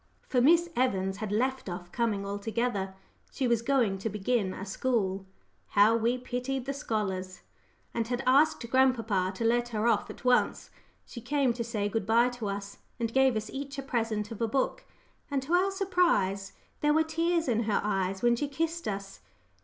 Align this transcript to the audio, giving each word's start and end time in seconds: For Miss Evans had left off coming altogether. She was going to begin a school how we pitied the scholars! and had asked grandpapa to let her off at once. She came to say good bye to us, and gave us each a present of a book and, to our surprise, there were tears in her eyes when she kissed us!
For 0.27 0.41
Miss 0.41 0.67
Evans 0.75 1.17
had 1.17 1.31
left 1.31 1.69
off 1.69 1.91
coming 1.91 2.25
altogether. 2.25 2.95
She 3.31 3.47
was 3.47 3.61
going 3.61 3.99
to 3.99 4.09
begin 4.09 4.51
a 4.51 4.65
school 4.65 5.27
how 5.77 5.95
we 5.95 6.17
pitied 6.17 6.65
the 6.65 6.73
scholars! 6.73 7.41
and 7.93 8.07
had 8.07 8.23
asked 8.25 8.67
grandpapa 8.71 9.31
to 9.35 9.43
let 9.45 9.69
her 9.69 9.85
off 9.87 10.09
at 10.09 10.25
once. 10.25 10.71
She 11.05 11.21
came 11.21 11.53
to 11.53 11.63
say 11.63 11.87
good 11.87 12.07
bye 12.07 12.29
to 12.29 12.47
us, 12.49 12.79
and 12.99 13.13
gave 13.13 13.35
us 13.35 13.51
each 13.51 13.77
a 13.77 13.83
present 13.83 14.31
of 14.31 14.41
a 14.41 14.47
book 14.47 14.85
and, 15.29 15.39
to 15.43 15.53
our 15.53 15.69
surprise, 15.69 16.53
there 16.79 16.93
were 16.95 17.03
tears 17.03 17.47
in 17.47 17.65
her 17.65 17.79
eyes 17.83 18.23
when 18.23 18.35
she 18.35 18.47
kissed 18.47 18.87
us! 18.87 19.19